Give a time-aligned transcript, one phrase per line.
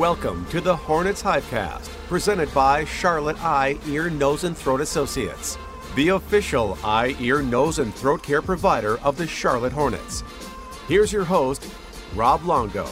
[0.00, 5.58] Welcome to the Hornets Hivecast, presented by Charlotte Eye, Ear, Nose, and Throat Associates,
[5.94, 10.24] the official eye, ear, nose, and throat care provider of the Charlotte Hornets.
[10.88, 11.70] Here's your host,
[12.14, 12.86] Rob Longo.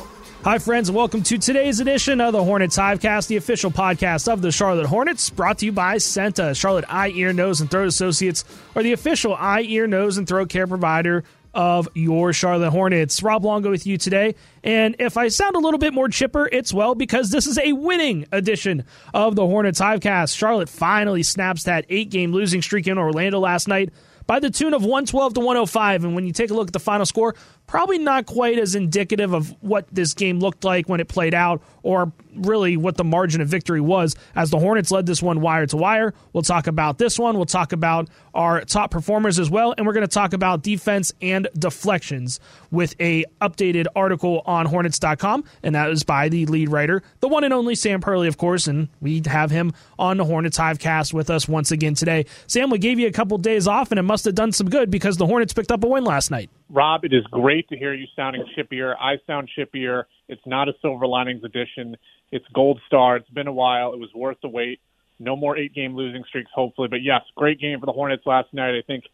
[0.44, 4.42] Hi, friends, and welcome to today's edition of the Hornets Hivecast, the official podcast of
[4.42, 6.54] the Charlotte Hornets, brought to you by CEENTA.
[6.54, 8.44] Charlotte Eye, Ear, Nose, and Throat Associates
[8.76, 13.22] are the official eye, ear, nose, and throat care provider of your Charlotte Hornets.
[13.22, 14.34] Rob Longo with you today.
[14.62, 17.72] And if I sound a little bit more chipper, it's well because this is a
[17.72, 20.36] winning edition of the Hornets Hivecast.
[20.36, 23.90] Charlotte finally snaps that eight game losing streak in Orlando last night
[24.26, 26.04] by the tune of 112 to 105.
[26.04, 27.34] And when you take a look at the final score,
[27.68, 31.62] probably not quite as indicative of what this game looked like when it played out
[31.82, 35.66] or really what the margin of victory was as the Hornets led this one wire
[35.66, 36.14] to wire.
[36.32, 37.36] We'll talk about this one.
[37.36, 41.12] We'll talk about our top performers as well and we're going to talk about defense
[41.20, 42.40] and deflections
[42.70, 47.44] with a updated article on hornets.com and that is by the lead writer, the one
[47.44, 51.28] and only Sam Perley of course, and we have him on the Hornets Hivecast with
[51.28, 52.24] us once again today.
[52.46, 54.90] Sam, we gave you a couple days off and it must have done some good
[54.90, 56.48] because the Hornets picked up a win last night.
[56.70, 58.94] Rob, it is great to hear you sounding chippier.
[59.00, 60.04] I sound chippier.
[60.28, 61.96] It's not a silver linings edition.
[62.30, 63.16] It's gold star.
[63.16, 63.94] It's been a while.
[63.94, 64.80] It was worth the wait.
[65.18, 66.88] No more eight game losing streaks, hopefully.
[66.88, 68.76] But yes, great game for the Hornets last night.
[68.76, 69.04] I think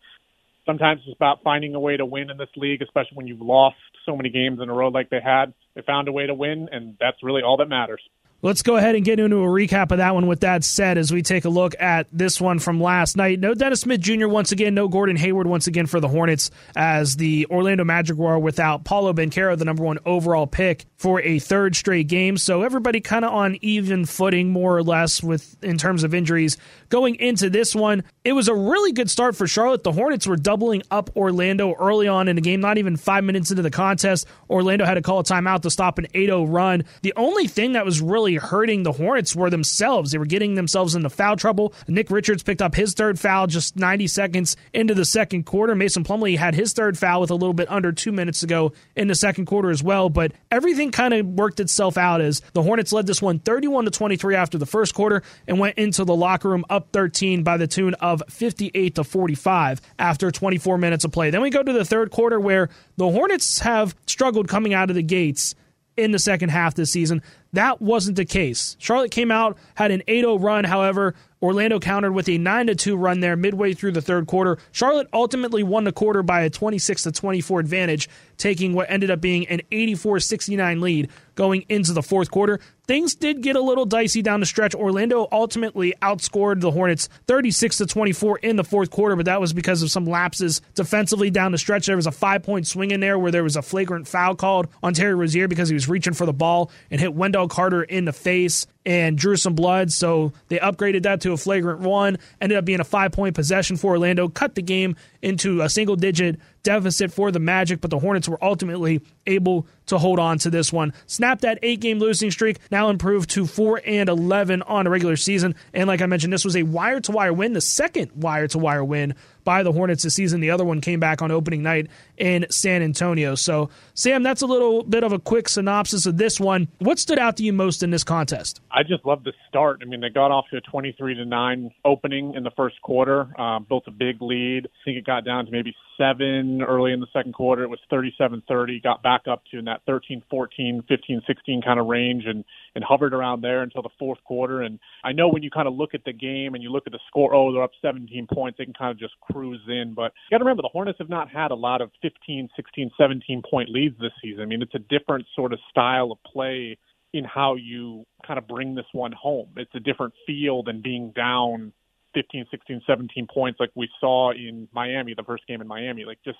[0.66, 3.76] sometimes it's about finding a way to win in this league, especially when you've lost
[4.04, 5.54] so many games in a row like they had.
[5.74, 8.02] They found a way to win, and that's really all that matters.
[8.44, 11.10] Let's go ahead and get into a recap of that one with that said as
[11.10, 13.40] we take a look at this one from last night.
[13.40, 14.28] No Dennis Smith Jr.
[14.28, 18.38] once again, no Gordon Hayward once again for the Hornets as the Orlando Magic were
[18.38, 22.36] without Paolo Banchero, the number one overall pick for a third straight game.
[22.36, 26.58] So everybody kind of on even footing more or less with in terms of injuries
[26.90, 28.04] going into this one.
[28.24, 29.84] It was a really good start for Charlotte.
[29.84, 33.50] The Hornets were doubling up Orlando early on in the game, not even five minutes
[33.50, 34.26] into the contest.
[34.50, 36.84] Orlando had to call a timeout to stop an 8 0 run.
[37.00, 40.10] The only thing that was really hurting the Hornets were themselves.
[40.10, 41.74] They were getting themselves into foul trouble.
[41.88, 45.74] Nick Richards picked up his third foul just 90 seconds into the second quarter.
[45.74, 48.72] Mason Plumlee had his third foul with a little bit under two minutes to go
[48.96, 50.08] in the second quarter as well.
[50.08, 53.90] But everything kind of worked itself out as the Hornets led this one 31 to
[53.90, 57.66] 23 after the first quarter and went into the locker room up 13 by the
[57.66, 61.30] tune of 58 to 45 after 24 minutes of play.
[61.30, 64.96] Then we go to the third quarter where the Hornets have struggled coming out of
[64.96, 65.54] the gates
[65.96, 67.22] in the second half this season.
[67.52, 68.76] That wasn't the case.
[68.80, 70.64] Charlotte came out, had an 8 0 run.
[70.64, 74.58] However, Orlando countered with a 9 2 run there midway through the third quarter.
[74.72, 79.46] Charlotte ultimately won the quarter by a 26 24 advantage, taking what ended up being
[79.48, 82.60] an 84 69 lead going into the fourth quarter.
[82.86, 84.74] Things did get a little dicey down the stretch.
[84.74, 89.54] Orlando ultimately outscored the Hornets 36 to 24 in the fourth quarter, but that was
[89.54, 91.86] because of some lapses defensively down the stretch.
[91.86, 94.68] There was a five point swing in there where there was a flagrant foul called
[94.82, 98.04] on Terry Rozier because he was reaching for the ball and hit Wendell Carter in
[98.04, 99.90] the face and drew some blood.
[99.90, 102.18] So they upgraded that to a flagrant one.
[102.40, 104.28] Ended up being a five point possession for Orlando.
[104.28, 108.42] Cut the game into a single digit deficit for the Magic, but the Hornets were
[108.42, 110.92] ultimately able to hold on to this one.
[111.06, 112.58] Snap that eight game losing streak.
[112.74, 115.54] Now improved to 4 and 11 on a regular season.
[115.72, 118.58] And like I mentioned, this was a wire to wire win, the second wire to
[118.58, 120.40] wire win by the Hornets this season.
[120.40, 123.36] The other one came back on opening night in San Antonio.
[123.36, 126.66] So, Sam, that's a little bit of a quick synopsis of this one.
[126.78, 128.60] What stood out to you most in this contest?
[128.72, 129.80] I just love the start.
[129.82, 133.28] I mean, they got off to a 23 to 9 opening in the first quarter,
[133.38, 134.66] uh, built a big lead.
[134.66, 137.62] I think it got down to maybe seven early in the second quarter.
[137.62, 141.78] It was 37 30, got back up to in that 13 14, 15 16 kind
[141.78, 142.44] of range and,
[142.74, 144.62] and hovered around there until the fourth quarter.
[144.62, 146.92] And I know when you kind of look at the game and you look at
[146.92, 149.94] the score, oh, they're up 17 points, they can kind of just cruise in.
[149.94, 152.90] But you got to remember, the Hornets have not had a lot of 15, 16,
[152.98, 154.42] 17 point leads this season.
[154.42, 156.78] I mean, it's a different sort of style of play
[157.12, 159.48] in how you kind of bring this one home.
[159.56, 161.72] It's a different feel than being down
[162.14, 166.04] 15, 16, 17 points like we saw in Miami, the first game in Miami.
[166.04, 166.38] Like just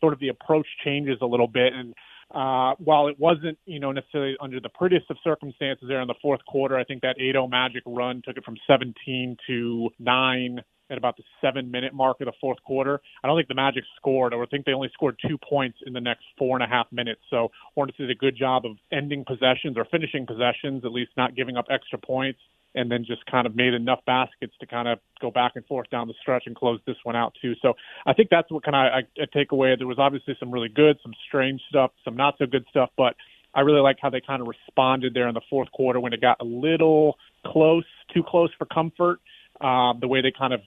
[0.00, 1.72] sort of the approach changes a little bit.
[1.72, 1.94] And
[2.34, 6.14] uh, while it wasn't, you know, necessarily under the prettiest of circumstances there in the
[6.20, 10.60] fourth quarter, I think that 8-0 Magic run took it from 17 to 9
[10.90, 13.00] at about the seven minute mark of the fourth quarter.
[13.22, 15.92] I don't think the Magic scored, or I think they only scored two points in
[15.92, 17.20] the next four and a half minutes.
[17.30, 21.34] So Hornets did a good job of ending possessions or finishing possessions, at least not
[21.34, 22.40] giving up extra points,
[22.74, 25.88] and then just kind of made enough baskets to kind of go back and forth
[25.90, 27.54] down the stretch and close this one out too.
[27.62, 27.74] So
[28.06, 29.74] I think that's what kind of I, I take away.
[29.76, 33.14] There was obviously some really good, some strange stuff, some not so good stuff, but
[33.54, 36.20] I really like how they kind of responded there in the fourth quarter when it
[36.20, 37.16] got a little
[37.46, 39.20] close, too close for comfort.
[39.60, 40.60] Uh, the way they kind of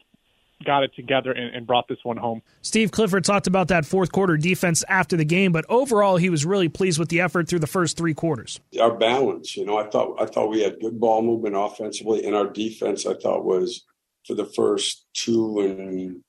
[0.66, 2.42] got it together and, and, brought this one home.
[2.62, 6.46] Steve Clifford talked about that fourth quarter defense after the game, but overall he was
[6.46, 8.60] really pleased with the effort through the first three quarters.
[8.80, 12.36] Our balance, you know, I thought I thought we had good ball movement offensively, and
[12.36, 13.86] our defense I thought was
[14.26, 16.22] for the first two and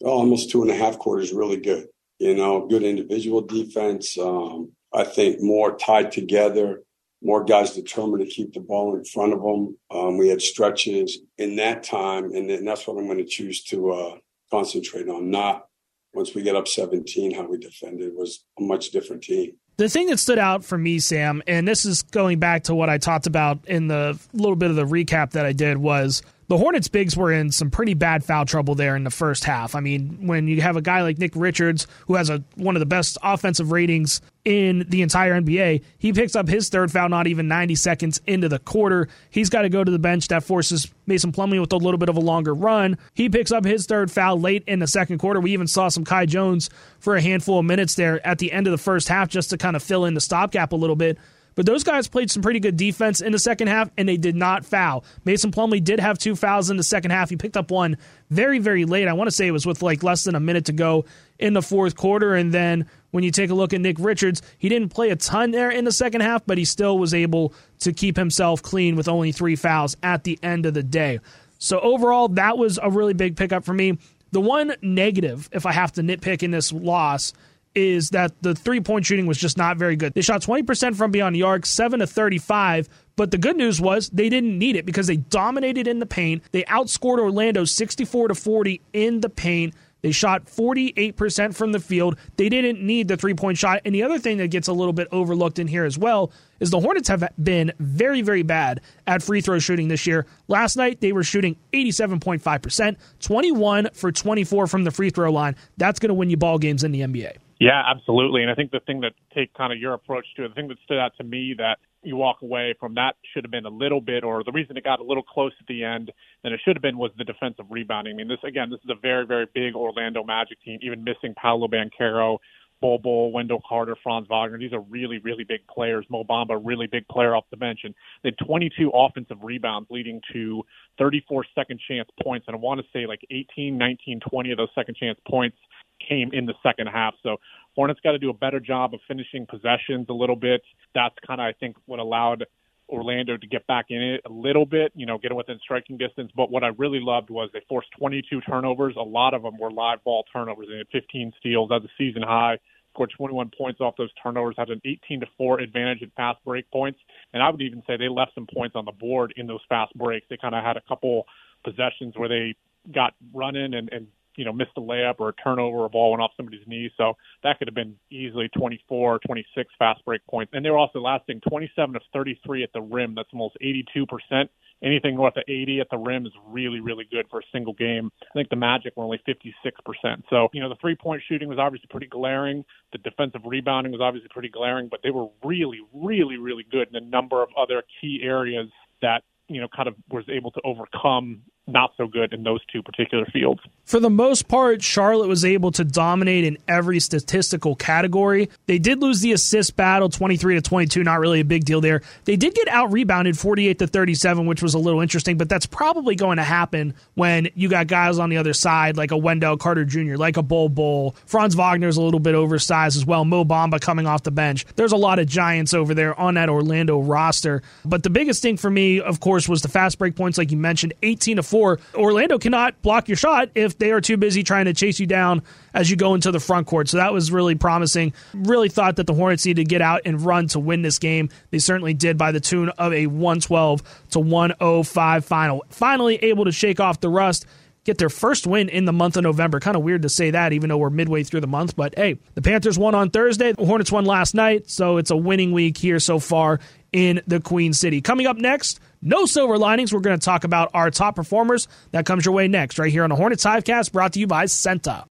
[0.00, 1.86] well, almost two and a half quarters really good.
[2.18, 4.18] You know, good individual defense.
[4.18, 6.82] Um, I think more tied together
[7.22, 9.76] more guys determined to keep the ball in front of them.
[9.90, 13.62] Um, we had stretches in that time, and then that's what I'm going to choose
[13.64, 14.14] to uh,
[14.50, 15.30] concentrate on.
[15.30, 15.66] Not
[16.14, 19.52] once we get up 17, how we defended was a much different team.
[19.76, 22.90] The thing that stood out for me, Sam, and this is going back to what
[22.90, 26.58] I talked about in the little bit of the recap that I did, was the
[26.58, 29.76] Hornets bigs were in some pretty bad foul trouble there in the first half.
[29.76, 32.80] I mean, when you have a guy like Nick Richards who has a one of
[32.80, 37.28] the best offensive ratings in the entire NBA, he picks up his third foul not
[37.28, 39.06] even 90 seconds into the quarter.
[39.30, 40.26] He's got to go to the bench.
[40.26, 42.98] That forces Mason Plumlee with a little bit of a longer run.
[43.14, 45.38] He picks up his third foul late in the second quarter.
[45.38, 46.68] We even saw some Kai Jones
[46.98, 49.56] for a handful of minutes there at the end of the first half just to
[49.56, 51.16] kind of fill in the stopgap a little bit.
[51.54, 54.36] But those guys played some pretty good defense in the second half, and they did
[54.36, 55.04] not foul.
[55.24, 57.30] Mason Plumlee did have two fouls in the second half.
[57.30, 57.96] He picked up one
[58.30, 59.08] very, very late.
[59.08, 61.04] I want to say it was with like less than a minute to go
[61.38, 62.34] in the fourth quarter.
[62.34, 65.50] And then when you take a look at Nick Richards, he didn't play a ton
[65.50, 69.08] there in the second half, but he still was able to keep himself clean with
[69.08, 71.18] only three fouls at the end of the day.
[71.58, 73.98] So overall, that was a really big pickup for me.
[74.32, 77.32] The one negative, if I have to nitpick in this loss,
[77.74, 80.14] is that the three point shooting was just not very good.
[80.14, 82.88] They shot 20% from beyond the arc, 7 to 35.
[83.16, 86.42] But the good news was they didn't need it because they dominated in the paint.
[86.52, 89.74] They outscored Orlando 64 to 40 in the paint.
[90.02, 92.16] They shot 48% from the field.
[92.36, 93.82] They didn't need the three point shot.
[93.84, 96.70] And the other thing that gets a little bit overlooked in here as well is
[96.70, 100.26] the Hornets have been very, very bad at free throw shooting this year.
[100.48, 105.56] Last night, they were shooting 87.5%, 21 for 24 from the free throw line.
[105.76, 107.36] That's going to win you ball games in the NBA.
[107.60, 108.42] Yeah, absolutely.
[108.42, 110.68] And I think the thing that take kind of your approach to it, the thing
[110.68, 113.70] that stood out to me that you walk away from that should have been a
[113.70, 116.10] little bit, or the reason it got a little close at the end
[116.42, 118.14] than it should have been was the defensive rebounding.
[118.14, 120.78] I mean, this again, this is a very, very big Orlando Magic team.
[120.82, 122.38] Even missing Paolo Banchero,
[122.80, 124.58] Bol Bol, Wendell Carter, Franz Wagner.
[124.58, 126.06] These are really, really big players.
[126.08, 127.80] Mo Bamba, really big player off the bench.
[127.84, 130.62] And they had 22 offensive rebounds leading to
[130.98, 132.46] 34 second chance points.
[132.48, 135.58] And I want to say like 18, 19, 20 of those second chance points
[136.06, 137.14] came in the second half.
[137.22, 137.36] So
[137.76, 140.62] Hornets got to do a better job of finishing possessions a little bit.
[140.94, 142.46] That's kind of, I think, what allowed
[142.90, 146.32] Orlando to get back in it a little bit, you know, get within striking distance.
[146.34, 148.96] But what I really loved was they forced 22 turnovers.
[148.98, 150.66] A lot of them were live ball turnovers.
[150.68, 151.68] They had 15 steals.
[151.70, 152.58] That's a season high.
[152.92, 154.56] Scored 21 points off those turnovers.
[154.58, 156.98] Had an 18 to four advantage in fast break points.
[157.32, 159.94] And I would even say they left some points on the board in those fast
[159.94, 160.26] breaks.
[160.28, 161.26] They kind of had a couple
[161.62, 162.56] possessions where they
[162.92, 166.22] got running and, and you know, missed a layup or a turnover a ball went
[166.22, 166.90] off somebody's knee.
[166.96, 170.52] So that could have been easily 24, 26 fast break points.
[170.54, 173.14] And they were also lasting 27 of 33 at the rim.
[173.14, 174.48] That's almost 82%.
[174.82, 178.10] Anything north of 80 at the rim is really, really good for a single game.
[178.22, 180.22] I think the Magic were only 56%.
[180.30, 182.64] So, you know, the three point shooting was obviously pretty glaring.
[182.92, 186.96] The defensive rebounding was obviously pretty glaring, but they were really, really, really good in
[186.96, 188.68] a number of other key areas
[189.02, 192.82] that you know, kind of was able to overcome not so good in those two
[192.82, 193.60] particular fields.
[193.84, 198.48] For the most part, Charlotte was able to dominate in every statistical category.
[198.66, 202.02] They did lose the assist battle 23 to 22, not really a big deal there.
[202.24, 205.66] They did get out rebounded 48 to 37, which was a little interesting, but that's
[205.66, 209.56] probably going to happen when you got guys on the other side like a Wendell
[209.56, 211.14] Carter Jr., like a Bol Bol.
[211.26, 213.24] Franz Wagner's a little bit oversized as well.
[213.24, 214.64] Mo Bamba coming off the bench.
[214.76, 217.62] There's a lot of giants over there on that Orlando roster.
[217.84, 220.56] But the biggest thing for me, of course, was the fast break points, like you
[220.56, 224.66] mentioned, 18 to 4 Orlando cannot block your shot if they are too busy trying
[224.66, 225.42] to chase you down
[225.74, 226.88] as you go into the front court.
[226.88, 228.14] So that was really promising.
[228.34, 231.28] Really thought that the Hornets needed to get out and run to win this game.
[231.50, 235.64] They certainly did by the tune of a 112 to 105 final.
[235.68, 237.46] Finally able to shake off the rust
[237.84, 239.60] get their first win in the month of November.
[239.60, 241.76] Kind of weird to say that, even though we're midway through the month.
[241.76, 243.52] But hey, the Panthers won on Thursday.
[243.52, 244.70] The Hornets won last night.
[244.70, 246.60] So it's a winning week here so far
[246.92, 248.00] in the Queen City.
[248.00, 249.92] Coming up next, no silver linings.
[249.92, 251.68] We're going to talk about our top performers.
[251.92, 254.44] That comes your way next, right here on the Hornets Hivecast, brought to you by
[254.44, 255.06] CEENTA.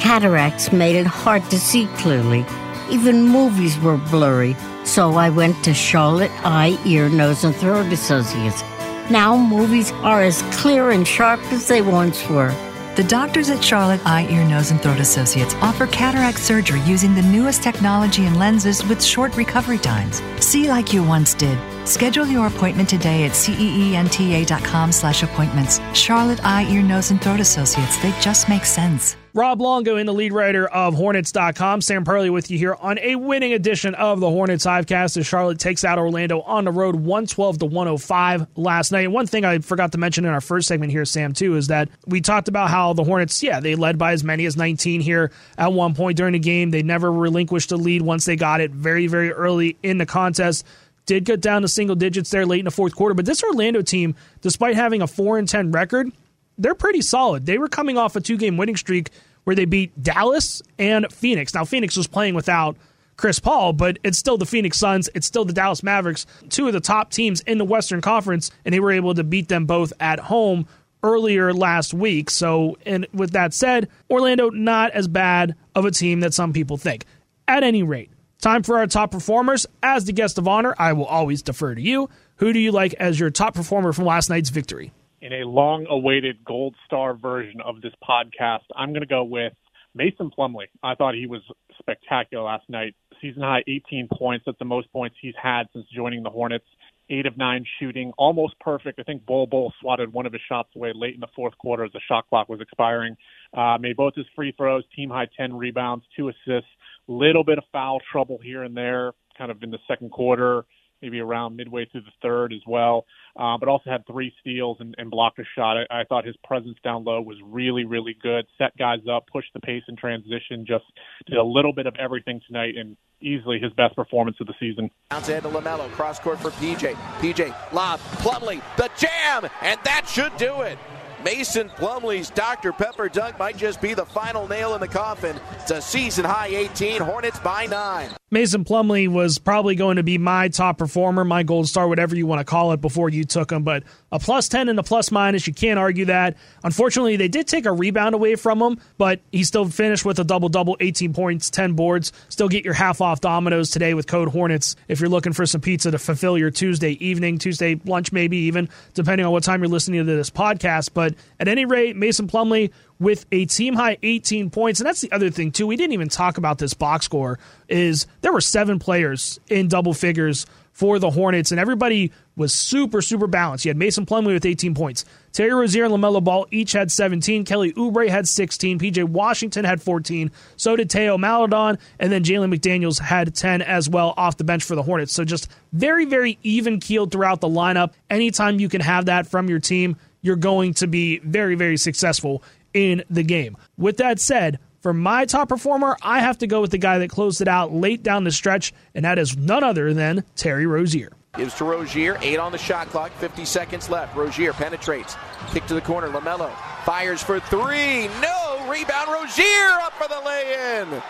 [0.00, 2.44] Cataracts made it hard to see clearly.
[2.90, 4.54] Even movies were blurry.
[4.84, 8.62] So I went to Charlotte Eye, Ear, Nose, and Throat Associates.
[9.10, 12.54] Now movies are as clear and sharp as they once were.
[12.96, 17.22] The doctors at Charlotte Eye, Ear, Nose, and Throat Associates offer cataract surgery using the
[17.22, 20.22] newest technology and lenses with short recovery times.
[20.38, 21.58] See like you once did.
[21.84, 25.80] Schedule your appointment today at ceenta.com slash appointments.
[25.92, 27.98] Charlotte Eye, Ear, Nose, and Throat Associates.
[27.98, 29.16] They just make sense.
[29.36, 31.80] Rob Longo in the lead writer of Hornets.com.
[31.80, 35.58] Sam Perley with you here on a winning edition of the Hornets Hivecast as Charlotte
[35.58, 39.06] takes out Orlando on the road 112 to 105 last night.
[39.06, 41.66] And one thing I forgot to mention in our first segment here, Sam, too, is
[41.66, 45.00] that we talked about how the Hornets, yeah, they led by as many as 19
[45.00, 46.70] here at one point during the game.
[46.70, 50.64] They never relinquished the lead once they got it very, very early in the contest
[51.06, 53.14] did get down to single digits there late in the fourth quarter.
[53.14, 56.10] But this Orlando team, despite having a 4 and 10 record,
[56.58, 57.46] they're pretty solid.
[57.46, 59.10] They were coming off a two game winning streak
[59.44, 61.54] where they beat Dallas and Phoenix.
[61.54, 62.76] Now, Phoenix was playing without
[63.16, 65.08] Chris Paul, but it's still the Phoenix Suns.
[65.14, 68.74] It's still the Dallas Mavericks, two of the top teams in the Western Conference, and
[68.74, 70.66] they were able to beat them both at home
[71.02, 72.30] earlier last week.
[72.30, 76.76] So, and with that said, Orlando not as bad of a team that some people
[76.76, 77.04] think.
[77.46, 78.10] At any rate,
[78.44, 79.66] time for our top performers.
[79.82, 82.08] As the guest of honor, I will always defer to you.
[82.36, 84.92] Who do you like as your top performer from last night's victory?
[85.24, 89.54] in a long awaited gold star version of this podcast, I'm going to go with
[89.94, 90.66] Mason Plumlee.
[90.82, 91.40] I thought he was
[91.78, 92.94] spectacular last night.
[93.22, 94.44] Season high 18 points.
[94.44, 96.66] That's the most points he's had since joining the Hornets.
[97.08, 98.98] Eight of nine shooting, almost perfect.
[99.00, 101.84] I think Bol Bol swatted one of his shots away late in the fourth quarter
[101.84, 103.16] as the shot clock was expiring.
[103.56, 106.68] Uh, made both his free throws, team high 10 rebounds, two assists.
[107.06, 110.64] Little bit of foul trouble here and there, kind of in the second quarter
[111.04, 113.04] maybe around midway through the third as well,
[113.38, 115.76] uh, but also had three steals and, and blocked a shot.
[115.76, 118.46] I, I thought his presence down low was really, really good.
[118.56, 120.84] Set guys up, pushed the pace in transition, just
[121.26, 124.90] did a little bit of everything tonight, and easily his best performance of the season.
[125.10, 126.94] Bounce to LaMelo, cross court for PJ.
[127.20, 130.78] PJ, lob, Plumlee, the jam, and that should do it.
[131.24, 132.70] Mason Plumlee's Dr.
[132.70, 135.40] Pepper dunk might just be the final nail in the coffin.
[135.58, 138.10] It's a season high 18, Hornets by nine.
[138.34, 142.26] Mason Plumlee was probably going to be my top performer, my gold star, whatever you
[142.26, 143.62] want to call it, before you took him.
[143.62, 146.36] But a plus 10 and a plus minus, you can't argue that.
[146.64, 150.24] Unfortunately, they did take a rebound away from him, but he still finished with a
[150.24, 152.12] double double, 18 points, 10 boards.
[152.28, 155.60] Still get your half off Domino's today with code Hornets if you're looking for some
[155.60, 159.68] pizza to fulfill your Tuesday evening, Tuesday lunch, maybe even, depending on what time you're
[159.68, 160.90] listening to this podcast.
[160.92, 164.80] But at any rate, Mason Plumlee with a team high 18 points.
[164.80, 165.66] And that's the other thing, too.
[165.66, 169.94] We didn't even talk about this box score is there were seven players in double
[169.94, 173.64] figures for the Hornets, and everybody was super, super balanced.
[173.64, 175.04] You had Mason Plumlee with 18 points.
[175.32, 177.44] Terry Rozier and LaMelo Ball each had 17.
[177.44, 178.80] Kelly Oubre had 16.
[178.80, 180.32] PJ Washington had 14.
[180.56, 181.78] So did Teo Maledon.
[182.00, 185.12] And then Jalen McDaniels had 10 as well off the bench for the Hornets.
[185.12, 187.92] So just very, very even keeled throughout the lineup.
[188.10, 192.42] Anytime you can have that from your team, you're going to be very, very successful
[192.72, 193.56] in the game.
[193.76, 197.10] With that said, for my top performer, I have to go with the guy that
[197.10, 201.12] closed it out late down the stretch, and that is none other than Terry Rozier.
[201.36, 204.16] Gives to Rozier, eight on the shot clock, 50 seconds left.
[204.16, 205.16] Rozier penetrates,
[205.52, 206.52] kick to the corner, LaMelo
[206.84, 208.08] Fires for three.
[208.20, 208.66] No.
[208.68, 209.10] Rebound.
[209.10, 211.02] Rozier up for the lay in.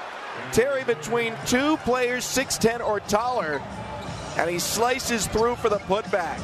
[0.52, 3.61] Terry between two players, 6'10 or taller,
[4.37, 6.38] and he slices through for the putback.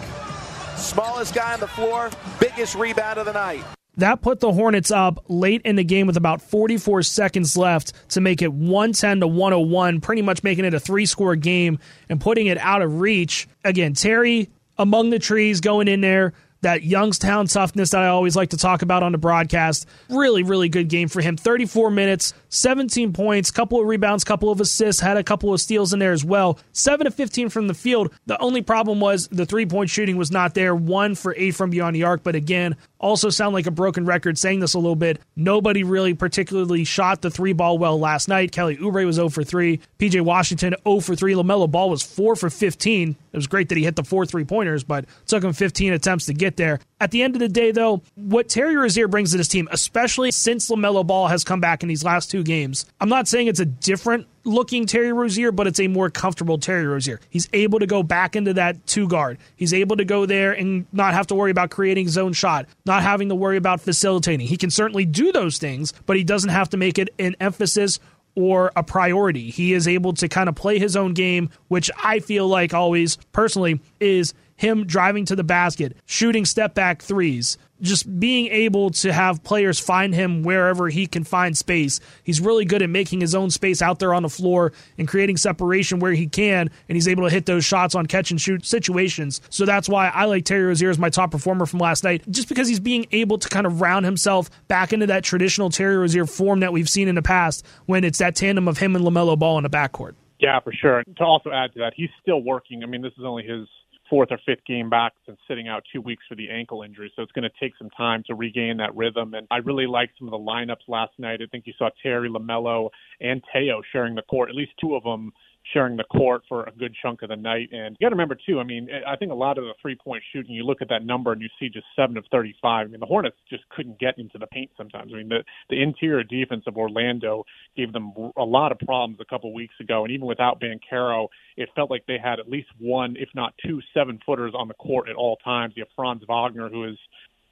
[0.81, 2.11] Smallest guy on the floor,
[2.41, 3.63] biggest rebound of the night.
[3.97, 8.21] That put the Hornets up late in the game with about 44 seconds left to
[8.21, 12.47] make it 110 to 101, pretty much making it a three score game and putting
[12.47, 13.47] it out of reach.
[13.63, 18.51] Again, Terry among the trees going in there, that Youngstown toughness that I always like
[18.51, 19.87] to talk about on the broadcast.
[20.09, 21.37] Really, really good game for him.
[21.37, 25.93] 34 minutes, 17 points, couple of rebounds, couple of assists, had a couple of steals
[25.93, 26.59] in there as well.
[26.73, 28.13] 7 to 15 from the field.
[28.27, 30.75] The only problem was the three point shooting was not there.
[30.75, 34.39] One for eight from beyond the arc, but again, also sound like a broken record
[34.39, 35.21] saying this a little bit.
[35.35, 38.53] Nobody really particularly shot the three ball well last night.
[38.53, 39.81] Kelly Oubre was 0 for 3.
[39.99, 41.35] PJ Washington 0 for 3.
[41.35, 43.17] LaMelo Ball was 4 for 15.
[43.33, 46.27] It was great that he hit the four three pointers, but took him 15 attempts
[46.27, 46.81] to get there.
[47.01, 50.33] At the end of the day, though, what Terry Rozier brings to this team, especially
[50.33, 53.61] since LaMelo Ball has come back in these last two games, I'm not saying it's
[53.61, 57.21] a different looking Terry Rozier, but it's a more comfortable Terry Rozier.
[57.29, 59.39] He's able to go back into that two guard.
[59.57, 62.67] He's able to go there and not have to worry about creating his own shot,
[62.87, 64.47] not having to worry about facilitating.
[64.47, 68.01] He can certainly do those things, but he doesn't have to make it an emphasis
[68.35, 69.51] or a priority.
[69.51, 73.17] He is able to kind of play his own game, which I feel like always
[73.33, 79.13] personally is him driving to the basket, shooting step back threes, just being able to
[79.13, 82.01] have players find him wherever he can find space.
[82.25, 85.37] He's really good at making his own space out there on the floor and creating
[85.37, 88.67] separation where he can, and he's able to hit those shots on catch and shoot
[88.67, 89.41] situations.
[89.51, 92.49] So that's why I like Terry Rozier as my top performer from last night, just
[92.49, 96.27] because he's being able to kind of round himself back into that traditional Terry Rozier
[96.27, 99.39] form that we've seen in the past when it's that tandem of him and LaMelo
[99.39, 100.15] Ball in the backcourt.
[100.39, 101.05] Yeah, for sure.
[101.05, 102.83] To also add to that, he's still working.
[102.83, 103.69] I mean, this is only his
[104.11, 107.11] fourth or fifth game back since sitting out two weeks for the ankle injury.
[107.15, 109.35] So it's going to take some time to regain that rhythm.
[109.35, 111.41] And I really liked some of the lineups last night.
[111.41, 112.91] I think you saw Terry LaMelo
[113.21, 115.33] and Teo sharing the court, at least two of them
[115.73, 117.69] sharing the court for a good chunk of the night.
[117.73, 118.61] And you got to remember too.
[118.61, 121.05] I mean, I think a lot of the three point shooting, you look at that
[121.05, 122.87] number and you see just seven of thirty five.
[122.87, 125.13] I mean, the Hornets just couldn't get into the paint sometimes.
[125.15, 127.45] I mean, the the interior defense of Orlando
[127.77, 131.69] gave them a lot of problems a couple weeks ago, and even without Banchero, it
[131.75, 135.09] felt like they had at least one, if not two, seven footers on the court
[135.09, 135.75] at all times.
[135.77, 136.99] You have Franz Wagner, who is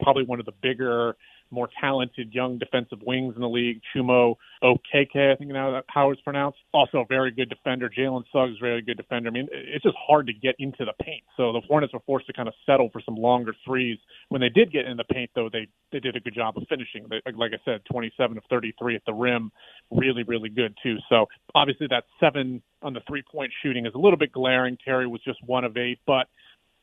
[0.01, 1.17] probably one of the bigger
[1.51, 3.81] more talented young defensive wings in the league.
[3.95, 6.59] Chuma Okeke, I think now how it's pronounced.
[6.73, 7.91] Also a very good defender.
[7.91, 9.29] Jalen Suggs, very good defender.
[9.29, 11.23] I mean, it's just hard to get into the paint.
[11.37, 13.99] So the Hornets were forced to kind of settle for some longer threes.
[14.29, 16.65] When they did get in the paint, though, they they did a good job of
[16.69, 17.07] finishing.
[17.09, 19.51] They, like I said, 27 of 33 at the rim,
[19.91, 20.97] really really good too.
[21.09, 24.77] So obviously that seven on the three point shooting is a little bit glaring.
[24.85, 26.29] Terry was just one of eight, but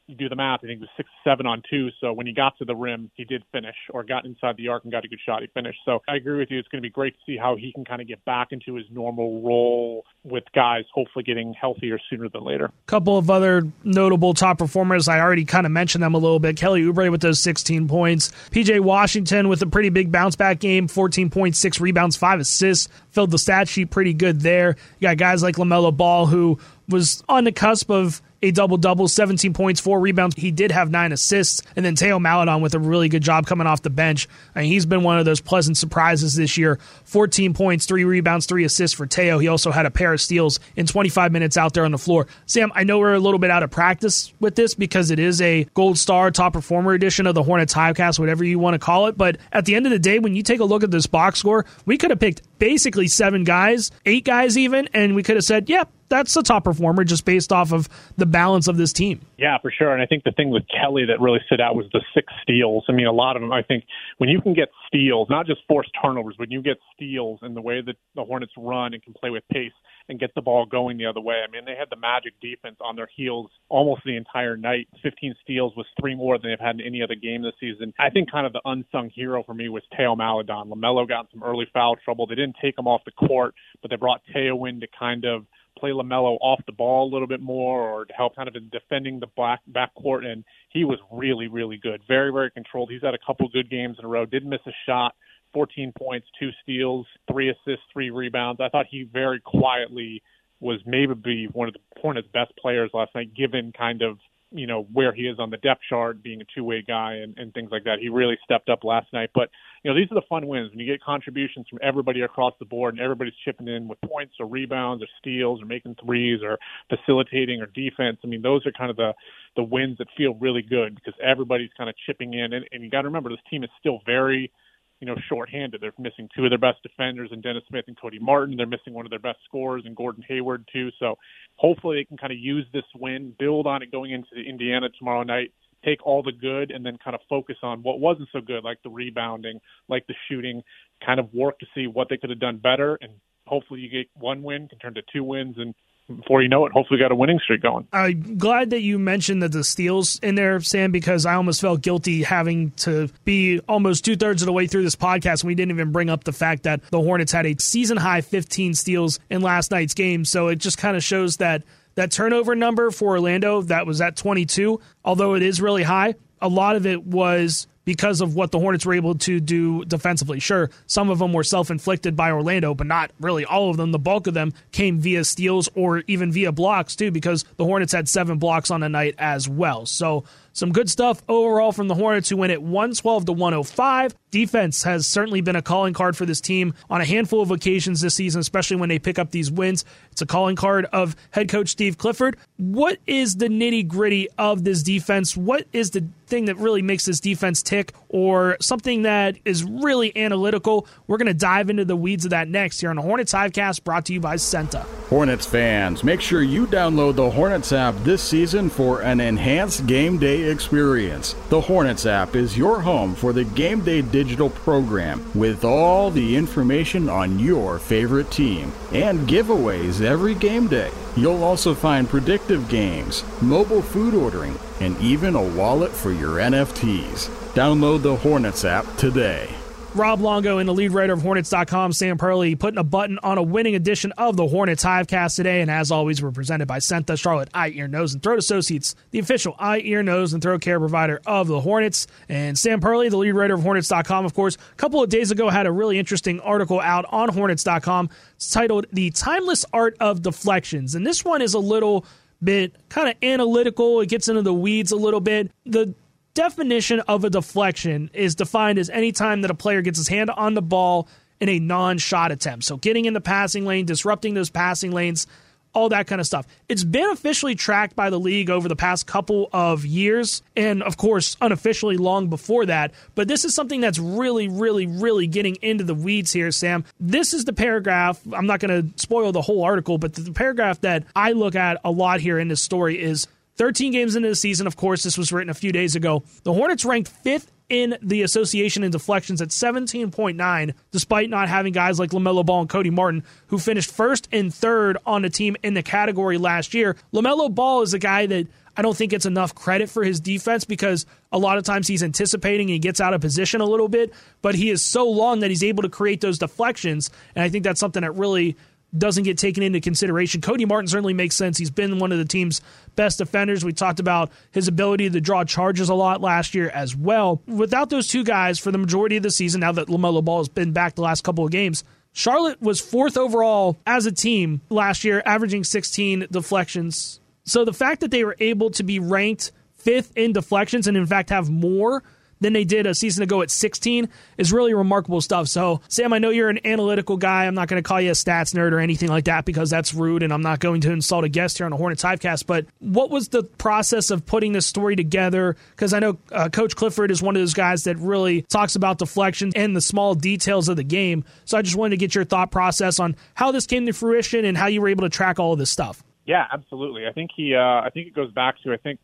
[0.07, 1.89] you do the math, I think it was six seven on two.
[1.99, 4.83] So when he got to the rim, he did finish, or got inside the arc
[4.83, 5.41] and got a good shot.
[5.41, 5.79] He finished.
[5.85, 6.59] So I agree with you.
[6.59, 8.75] It's going to be great to see how he can kind of get back into
[8.75, 12.71] his normal role with guys, hopefully getting healthier sooner than later.
[12.85, 15.07] Couple of other notable top performers.
[15.07, 16.55] I already kind of mentioned them a little bit.
[16.55, 18.31] Kelly Oubre with those 16 points.
[18.51, 22.89] PJ Washington with a pretty big bounce back game, 14.6 rebounds, five assists.
[23.11, 24.75] Filled the stat sheet pretty good there.
[24.99, 29.07] You got guys like LaMelo Ball who was on the cusp of a double double,
[29.07, 30.35] 17 points, four rebounds.
[30.35, 31.63] He did have nine assists.
[31.75, 34.29] And then Teo Maledon with a really good job coming off the bench.
[34.55, 36.77] I mean, he's been one of those pleasant surprises this year.
[37.05, 39.39] 14 points, three rebounds, three assists for Teo.
[39.39, 42.27] He also had a pair of steals in 25 minutes out there on the floor.
[42.45, 45.41] Sam, I know we're a little bit out of practice with this because it is
[45.41, 49.07] a gold star top performer edition of the Hornets Hivecast, whatever you want to call
[49.07, 49.17] it.
[49.17, 51.39] But at the end of the day, when you take a look at this box
[51.39, 55.45] score, we could have picked basically seven guys, eight guys even, and we could have
[55.45, 58.93] said, yep, yeah, that's the top performer just based off of the balance of this
[58.93, 59.21] team.
[59.37, 59.93] Yeah, for sure.
[59.93, 62.85] And I think the thing with Kelly that really stood out was the six steals.
[62.87, 63.85] I mean, a lot of them, I think,
[64.17, 67.61] when you can get steals, not just forced turnovers, when you get steals in the
[67.61, 69.73] way that the Hornets run and can play with pace
[70.07, 71.41] and get the ball going the other way.
[71.47, 74.87] I mean, they had the magic defense on their heels almost the entire night.
[75.01, 77.93] 15 steals was three more than they've had in any other game this season.
[77.99, 80.69] I think kind of the unsung hero for me was Teo Maledon.
[80.69, 82.27] LaMelo got some early foul trouble.
[82.27, 85.45] They didn't take him off the court, but they brought Teo in to kind of
[85.77, 88.69] play LaMelo off the ball a little bit more or to help kind of in
[88.69, 90.25] defending the back backcourt.
[90.25, 92.01] And he was really, really good.
[92.07, 92.89] Very, very controlled.
[92.91, 94.25] He's had a couple good games in a row.
[94.25, 95.15] Didn't miss a shot.
[95.53, 98.59] 14 points, two steals, three assists, three rebounds.
[98.59, 100.21] I thought he very quietly
[100.59, 104.17] was maybe one of the Hornets' best players last night, given kind of
[104.57, 107.53] you know where he is on the depth chart, being a two-way guy and, and
[107.53, 107.99] things like that.
[107.99, 109.29] He really stepped up last night.
[109.33, 109.49] But
[109.83, 112.65] you know these are the fun wins when you get contributions from everybody across the
[112.65, 116.57] board and everybody's chipping in with points or rebounds or steals or making threes or
[116.89, 118.17] facilitating or defense.
[118.23, 119.13] I mean those are kind of the
[119.55, 122.53] the wins that feel really good because everybody's kind of chipping in.
[122.53, 124.51] And, and you got to remember this team is still very
[124.99, 125.81] you know, shorthanded.
[125.81, 128.55] They're missing two of their best defenders and Dennis Smith and Cody Martin.
[128.55, 130.89] They're missing one of their best scorers and Gordon Hayward too.
[130.99, 131.15] So
[131.55, 135.23] hopefully they can kind of use this win, build on it going into Indiana tomorrow
[135.23, 135.51] night,
[135.83, 138.79] take all the good and then kind of focus on what wasn't so good, like
[138.83, 140.63] the rebounding, like the shooting,
[141.05, 143.11] kind of work to see what they could have done better and
[143.47, 145.73] hopefully you get one win can turn to two wins and
[146.13, 147.87] before you know it, hopefully got a winning streak going.
[147.91, 151.81] I'm glad that you mentioned that the steals in there, Sam, because I almost felt
[151.81, 155.41] guilty having to be almost two thirds of the way through this podcast.
[155.41, 158.21] And we didn't even bring up the fact that the Hornets had a season high
[158.21, 160.25] 15 steals in last night's game.
[160.25, 161.63] So it just kind of shows that
[161.95, 166.47] that turnover number for Orlando that was at 22, although it is really high, a
[166.47, 170.39] lot of it was because of what the Hornets were able to do defensively.
[170.39, 173.91] Sure, some of them were self inflicted by Orlando, but not really all of them.
[173.91, 177.93] The bulk of them came via steals or even via blocks, too, because the Hornets
[177.93, 179.85] had seven blocks on the night as well.
[179.85, 184.15] So some good stuff overall from the Hornets, who win at 112 to 105.
[184.31, 187.99] Defense has certainly been a calling card for this team on a handful of occasions
[187.99, 189.83] this season, especially when they pick up these wins.
[190.13, 192.37] It's a calling card of head coach Steve Clifford.
[192.55, 195.35] What is the nitty gritty of this defense?
[195.35, 200.15] What is the thing that really makes this defense tick, or something that is really
[200.15, 200.87] analytical?
[201.07, 203.83] We're going to dive into the weeds of that next here on the Hornets Hivecast,
[203.83, 204.85] brought to you by CEENTA.
[205.09, 210.17] Hornets fans, make sure you download the Hornets app this season for an enhanced game
[210.17, 211.35] day experience.
[211.49, 216.35] The Hornets app is your home for the game day digital program with all the
[216.35, 220.91] information on your favorite team and giveaways every game day.
[221.15, 227.29] You'll also find predictive games, mobile food ordering, and even a wallet for your NFTs.
[227.53, 229.49] Download the Hornets app today.
[229.95, 233.41] Rob Longo and the lead writer of Hornets.com, Sam Perley, putting a button on a
[233.41, 235.61] winning edition of the Hornets Hivecast today.
[235.61, 239.19] And as always, we're presented by CEENTA, Charlotte Eye, Ear, Nose, and Throat Associates, the
[239.19, 242.07] official eye, ear, nose, and throat care provider of the Hornets.
[242.27, 245.49] And Sam Perley, the lead writer of Hornets.com, of course, a couple of days ago
[245.49, 248.09] had a really interesting article out on Hornets.com.
[248.35, 250.95] It's titled The Timeless Art of Deflections.
[250.95, 252.05] And this one is a little
[252.43, 254.01] bit kind of analytical.
[254.01, 255.51] It gets into the weeds a little bit.
[255.65, 255.93] The
[256.33, 260.29] definition of a deflection is defined as any time that a player gets his hand
[260.29, 261.07] on the ball
[261.39, 262.65] in a non shot attempt.
[262.65, 265.27] So getting in the passing lane, disrupting those passing lanes,
[265.75, 266.47] all that kind of stuff.
[266.67, 270.97] It's been officially tracked by the league over the past couple of years, and of
[270.97, 272.93] course, unofficially long before that.
[273.13, 276.85] But this is something that's really, really, really getting into the weeds here, Sam.
[276.99, 278.21] This is the paragraph.
[278.33, 281.79] I'm not going to spoil the whole article, but the paragraph that I look at
[281.83, 284.67] a lot here in this story is 13 games into the season.
[284.67, 286.23] Of course, this was written a few days ago.
[286.43, 291.99] The Hornets ranked fifth in the association in deflections at 17.9, despite not having guys
[291.99, 295.73] like LaMelo Ball and Cody Martin, who finished first and third on the team in
[295.73, 296.95] the category last year.
[297.13, 298.47] LaMelo Ball is a guy that
[298.77, 302.03] I don't think gets enough credit for his defense because a lot of times he's
[302.03, 305.39] anticipating and he gets out of position a little bit, but he is so long
[305.39, 307.09] that he's able to create those deflections.
[307.35, 308.57] And I think that's something that really
[308.97, 310.41] doesn't get taken into consideration.
[310.41, 311.57] Cody Martin certainly makes sense.
[311.57, 312.61] He's been one of the team's
[312.95, 313.65] best defenders.
[313.65, 317.41] We talked about his ability to draw charges a lot last year as well.
[317.47, 320.49] Without those two guys for the majority of the season, now that LaMelo Ball has
[320.49, 325.03] been back the last couple of games, Charlotte was fourth overall as a team last
[325.03, 327.19] year, averaging 16 deflections.
[327.43, 331.05] So the fact that they were able to be ranked fifth in deflections and, in
[331.05, 332.03] fact, have more
[332.41, 335.47] than they did a season ago at 16 is really remarkable stuff.
[335.47, 337.45] So, Sam, I know you're an analytical guy.
[337.45, 339.93] I'm not going to call you a stats nerd or anything like that because that's
[339.93, 342.45] rude, and I'm not going to insult a guest here on the Hornets Hivecast.
[342.45, 345.55] But what was the process of putting this story together?
[345.71, 348.97] Because I know uh, Coach Clifford is one of those guys that really talks about
[348.97, 351.23] deflections and the small details of the game.
[351.45, 354.45] So, I just wanted to get your thought process on how this came to fruition
[354.45, 356.03] and how you were able to track all of this stuff.
[356.25, 357.05] Yeah, absolutely.
[357.07, 357.55] I think he.
[357.55, 358.99] Uh, I think it goes back to I think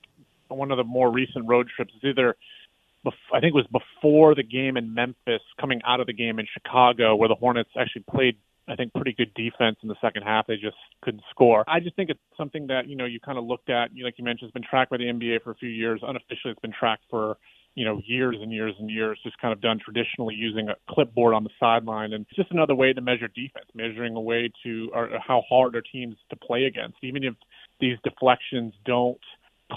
[0.47, 2.35] one of the more recent road trips is either
[3.05, 6.45] I think it was before the game in Memphis, coming out of the game in
[6.51, 8.37] Chicago, where the Hornets actually played,
[8.67, 10.47] I think, pretty good defense in the second half.
[10.47, 11.63] They just couldn't score.
[11.67, 14.23] I just think it's something that you know you kind of looked at, like you
[14.23, 16.01] mentioned, it's been tracked by the NBA for a few years.
[16.03, 17.37] Unofficially, it's been tracked for
[17.73, 19.19] you know years and years and years.
[19.23, 22.75] Just kind of done traditionally using a clipboard on the sideline, and it's just another
[22.75, 26.65] way to measure defense, measuring a way to or how hard are teams to play
[26.65, 27.33] against, even if
[27.79, 29.19] these deflections don't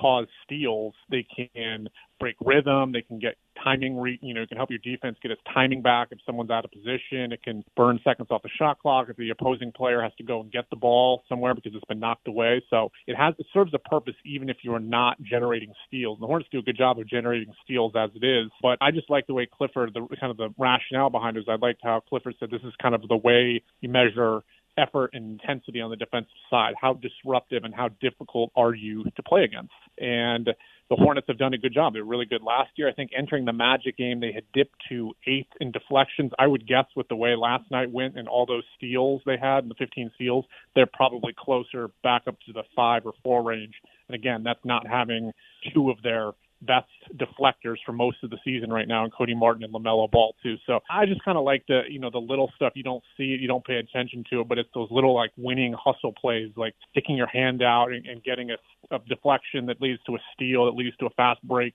[0.00, 1.88] cause steals, they can
[2.20, 2.92] break rhythm.
[2.92, 5.82] They can get timing, re, you know, it can help your defense get its timing
[5.82, 7.32] back if someone's out of position.
[7.32, 10.40] It can burn seconds off the shot clock if the opposing player has to go
[10.40, 12.62] and get the ball somewhere because it's been knocked away.
[12.70, 16.18] So it has it serves a purpose even if you are not generating steals.
[16.20, 19.10] The Hornets do a good job of generating steals as it is, but I just
[19.10, 22.00] like the way Clifford, the kind of the rationale behind it is I liked how
[22.08, 24.42] Clifford said this is kind of the way you measure
[24.76, 26.74] effort and intensity on the defensive side.
[26.80, 29.72] How disruptive and how difficult are you to play against?
[29.98, 30.50] And
[30.90, 31.94] the Hornets have done a good job.
[31.94, 32.88] They were really good last year.
[32.88, 36.32] I think entering the Magic game, they had dipped to eighth in deflections.
[36.38, 39.64] I would guess with the way last night went and all those steals they had,
[39.64, 43.74] and the 15 steals, they're probably closer back up to the five or four range.
[44.08, 45.32] And again, that's not having
[45.72, 49.64] two of their best deflectors for most of the season right now, and Cody Martin
[49.64, 50.56] and LaMelo Ball too.
[50.66, 53.34] So I just kind of like the you know the little stuff you don't see
[53.34, 56.50] it, you don't pay attention to it, but it's those little like winning hustle plays,
[56.56, 60.18] like sticking your hand out and, and getting a, a deflection that leads to a
[60.34, 61.74] steal, that leads to a fast break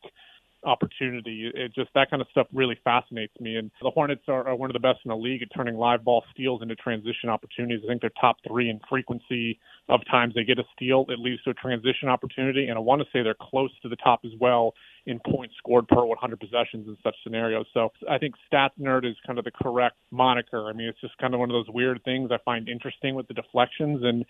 [0.64, 1.52] opportunity.
[1.54, 3.56] It just that kind of stuff really fascinates me.
[3.56, 6.04] And the Hornets are, are one of the best in the league at turning live
[6.04, 7.82] ball steals into transition opportunities.
[7.84, 11.06] I think they're top three in frequency of times they get a steal.
[11.10, 13.96] It leads to a transition opportunity, and I want to say they're close to the
[13.98, 14.74] top as well
[15.06, 17.66] in points scored per 100 possessions in such scenarios.
[17.74, 20.70] So I think stats nerd is kind of the correct moniker.
[20.70, 23.28] I mean, it's just kind of one of those weird things I find interesting with
[23.28, 24.26] the deflections and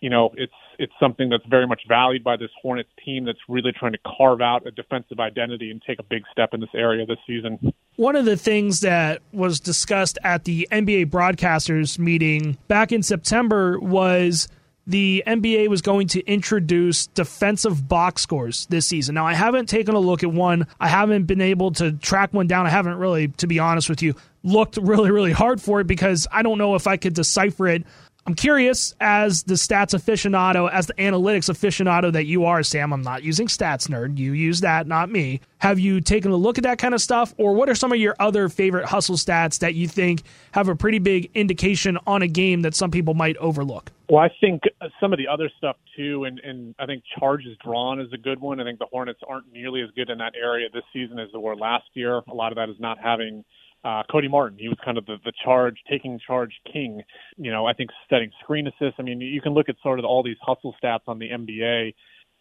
[0.00, 3.72] you know, it's it's something that's very much valued by this Hornets team that's really
[3.72, 7.06] trying to carve out a defensive identity and take a big step in this area
[7.06, 7.72] this season.
[7.96, 13.78] One of the things that was discussed at the NBA broadcasters meeting back in September
[13.78, 14.48] was
[14.86, 19.14] the NBA was going to introduce defensive box scores this season.
[19.14, 20.66] Now, I haven't taken a look at one.
[20.78, 22.66] I haven't been able to track one down.
[22.66, 26.26] I haven't really, to be honest with you, looked really, really hard for it because
[26.30, 27.84] I don't know if I could decipher it
[28.26, 32.90] I'm curious, as the stats aficionado, as the analytics aficionado that you are, Sam.
[32.94, 34.16] I'm not using stats nerd.
[34.16, 35.42] You use that, not me.
[35.58, 37.98] Have you taken a look at that kind of stuff, or what are some of
[37.98, 42.26] your other favorite hustle stats that you think have a pretty big indication on a
[42.26, 43.92] game that some people might overlook?
[44.08, 44.62] Well, I think
[45.00, 48.40] some of the other stuff too, and, and I think charges drawn is a good
[48.40, 48.58] one.
[48.58, 51.38] I think the Hornets aren't nearly as good in that area this season as they
[51.38, 52.22] were last year.
[52.28, 53.44] A lot of that is not having
[53.84, 54.58] uh, Cody Martin.
[54.58, 57.02] He was kind of the, the charge, taking charge king.
[57.36, 58.96] You know, I think setting screen assists.
[58.98, 61.94] I mean, you can look at sort of all these hustle stats on the NBA,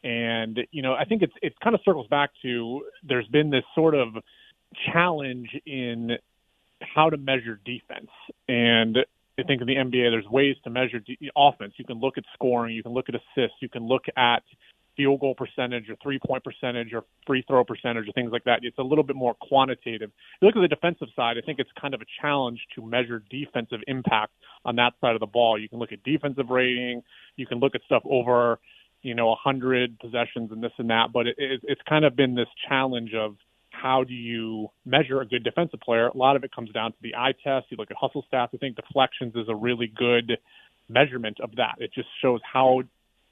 [0.03, 3.63] and you know, I think it's it kind of circles back to there's been this
[3.75, 4.09] sort of
[4.91, 6.11] challenge in
[6.79, 8.09] how to measure defense,
[8.47, 8.97] and
[9.37, 11.73] I think in the NBA there's ways to measure de- offense.
[11.77, 14.43] You can look at scoring, you can look at assists, you can look at
[14.95, 18.59] field goal percentage or three point percentage or free throw percentage or things like that.
[18.63, 20.11] It's a little bit more quantitative.
[20.41, 23.23] You look at the defensive side, I think it's kind of a challenge to measure
[23.29, 24.33] defensive impact
[24.65, 25.59] on that side of the ball.
[25.59, 27.03] You can look at defensive rating,
[27.35, 28.59] you can look at stuff over,
[29.01, 32.15] you know, a hundred possessions and this and that, but it, it, it's kind of
[32.15, 33.35] been this challenge of
[33.69, 36.07] how do you measure a good defensive player?
[36.07, 37.65] A lot of it comes down to the eye test.
[37.69, 38.49] You look at hustle stats.
[38.53, 40.37] I think deflections is a really good
[40.89, 41.75] measurement of that.
[41.79, 42.83] It just shows how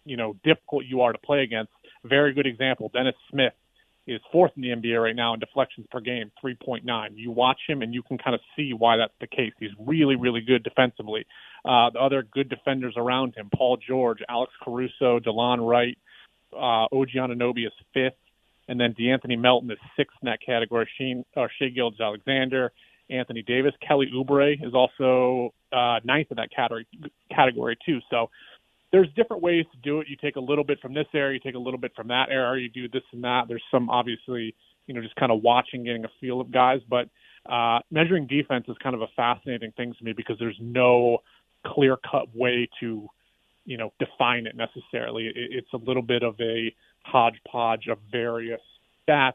[0.06, 1.72] you know difficult you are to play against.
[2.04, 2.90] Very good example.
[2.94, 3.54] Dennis Smith
[4.08, 7.10] is fourth in the NBA right now in deflections per game, 3.9.
[7.14, 9.54] You watch him and you can kind of see why that's the case.
[9.60, 11.26] He's really, really good defensively.
[11.64, 15.98] Uh, the other good defenders around him, Paul George, Alex Caruso, Delon Wright,
[16.54, 18.18] uh, OG Anunoby is fifth,
[18.68, 20.90] and then De'Anthony Melton is sixth in that category.
[20.98, 22.72] Shane, uh, Shai Gilgeous-Alexander,
[23.10, 26.88] Anthony Davis, Kelly Oubre is also uh, ninth in that category
[27.30, 28.00] category too.
[28.10, 28.30] So
[28.92, 30.08] there's different ways to do it.
[30.10, 32.30] You take a little bit from this area, you take a little bit from that
[32.30, 33.44] area, you do this and that.
[33.48, 34.54] There's some obviously,
[34.88, 37.08] you know, just kind of watching, getting a feel of guys, but
[37.50, 41.20] uh, measuring defense is kind of a fascinating thing to me because there's no
[41.66, 43.08] clear cut way to,
[43.66, 45.28] you know, define it necessarily.
[45.28, 46.74] It, it's a little bit of a
[47.04, 48.62] hodgepodge of various
[49.08, 49.34] stats,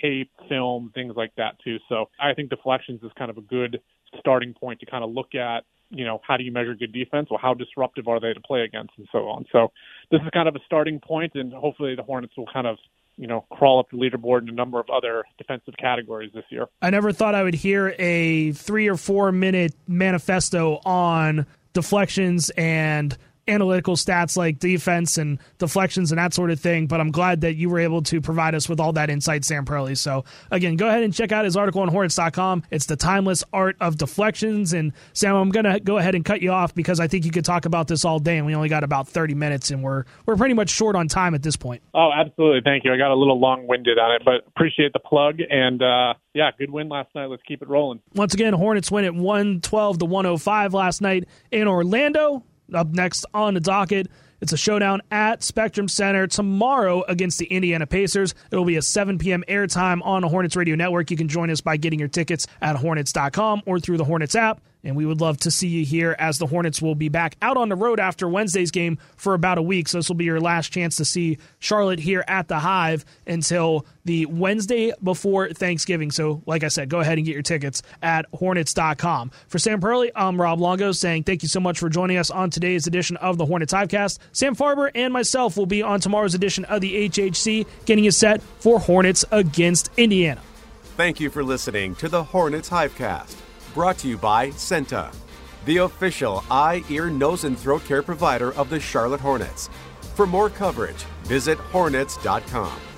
[0.00, 1.78] tape, film, things like that too.
[1.88, 3.80] So I think deflections is kind of a good
[4.18, 7.28] starting point to kind of look at you know, how do you measure good defense?
[7.30, 9.44] Well, how disruptive are they to play against, and so on.
[9.52, 9.72] So
[10.10, 12.78] this is kind of a starting point, and hopefully the Hornets will kind of
[13.16, 16.66] you know, crawl up the leaderboard in a number of other defensive categories this year.
[16.80, 23.16] I never thought I would hear a three or four minute manifesto on deflections and
[23.48, 26.86] analytical stats like defense and deflections and that sort of thing.
[26.86, 29.64] But I'm glad that you were able to provide us with all that insight, Sam
[29.64, 29.94] Perley.
[29.94, 32.62] So again, go ahead and check out his article on Hornets.com.
[32.70, 34.72] It's the timeless art of deflections.
[34.72, 37.30] And Sam, I'm going to go ahead and cut you off because I think you
[37.30, 40.04] could talk about this all day, and we only got about 30 minutes, and we're
[40.26, 41.82] we're pretty much short on time at this point.
[41.94, 42.60] Oh, absolutely.
[42.64, 42.92] Thank you.
[42.92, 45.82] I got a little long winded on it, but appreciate the plug and.
[45.82, 47.26] uh yeah, good win last night.
[47.26, 48.00] Let's keep it rolling.
[48.14, 52.42] Once again, Hornets win at 112 to 105 last night in Orlando.
[52.74, 54.08] Up next on the docket,
[54.40, 58.34] it's a showdown at Spectrum Center tomorrow against the Indiana Pacers.
[58.50, 59.44] It will be a 7 p.m.
[59.48, 61.10] airtime on the Hornets Radio Network.
[61.10, 64.60] You can join us by getting your tickets at hornets.com or through the Hornets app.
[64.84, 67.56] And we would love to see you here as the Hornets will be back out
[67.56, 69.88] on the road after Wednesday's game for about a week.
[69.88, 73.86] So this will be your last chance to see Charlotte here at the Hive until
[74.04, 76.10] the Wednesday before Thanksgiving.
[76.10, 79.30] So, like I said, go ahead and get your tickets at hornets.com.
[79.48, 82.50] For Sam Perley, I'm Rob Longo saying thank you so much for joining us on
[82.50, 84.18] today's edition of the Hornets Hivecast.
[84.32, 88.42] Sam Farber and myself will be on tomorrow's edition of the HHC, getting you set
[88.42, 90.40] for Hornets against Indiana.
[90.96, 93.36] Thank you for listening to the Hornets Hivecast,
[93.74, 95.14] brought to you by CEENTA,
[95.64, 99.70] the official eye, ear, nose, and throat care provider of the Charlotte Hornets.
[100.14, 102.91] For more coverage, visit hornets.com.